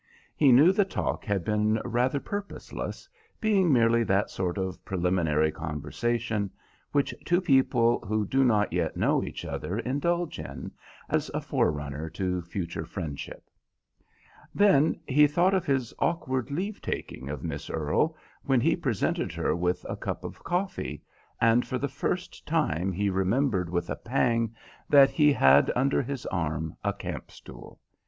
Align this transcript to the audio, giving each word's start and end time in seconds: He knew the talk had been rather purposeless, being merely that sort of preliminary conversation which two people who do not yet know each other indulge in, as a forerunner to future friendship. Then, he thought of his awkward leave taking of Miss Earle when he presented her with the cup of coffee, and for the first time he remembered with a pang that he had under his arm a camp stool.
He 0.35 0.51
knew 0.51 0.71
the 0.71 0.83
talk 0.83 1.25
had 1.25 1.45
been 1.45 1.79
rather 1.85 2.19
purposeless, 2.19 3.07
being 3.39 3.71
merely 3.71 4.03
that 4.05 4.31
sort 4.31 4.57
of 4.57 4.83
preliminary 4.83 5.51
conversation 5.51 6.49
which 6.91 7.13
two 7.23 7.39
people 7.39 7.99
who 7.99 8.25
do 8.25 8.43
not 8.43 8.73
yet 8.73 8.97
know 8.97 9.21
each 9.23 9.45
other 9.45 9.77
indulge 9.77 10.39
in, 10.39 10.71
as 11.07 11.29
a 11.35 11.39
forerunner 11.39 12.09
to 12.09 12.41
future 12.41 12.83
friendship. 12.83 13.47
Then, 14.55 14.99
he 15.07 15.27
thought 15.27 15.53
of 15.53 15.67
his 15.67 15.93
awkward 15.99 16.49
leave 16.49 16.81
taking 16.81 17.29
of 17.29 17.43
Miss 17.43 17.69
Earle 17.69 18.17
when 18.41 18.59
he 18.59 18.75
presented 18.75 19.31
her 19.33 19.55
with 19.55 19.83
the 19.83 19.95
cup 19.95 20.23
of 20.23 20.43
coffee, 20.43 21.03
and 21.39 21.63
for 21.63 21.77
the 21.77 21.87
first 21.87 22.47
time 22.47 22.91
he 22.91 23.11
remembered 23.11 23.69
with 23.69 23.87
a 23.87 23.95
pang 23.95 24.55
that 24.89 25.11
he 25.11 25.31
had 25.31 25.71
under 25.75 26.01
his 26.01 26.25
arm 26.25 26.75
a 26.83 26.91
camp 26.91 27.29
stool. 27.29 27.79